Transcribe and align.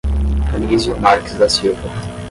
Anizio 0.55 0.97
Marques 0.99 1.35
da 1.37 1.47
Silva 1.47 1.87